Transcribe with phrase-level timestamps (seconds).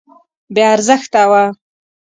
[0.53, 1.43] بې ارزښته وه.